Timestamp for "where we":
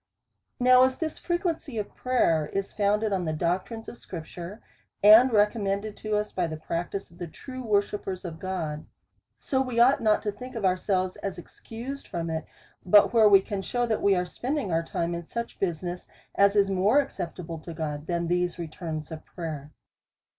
13.13-13.41